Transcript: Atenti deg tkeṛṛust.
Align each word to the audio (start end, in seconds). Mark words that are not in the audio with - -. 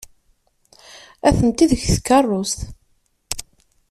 Atenti 1.27 1.65
deg 1.71 1.81
tkeṛṛust. 1.95 2.59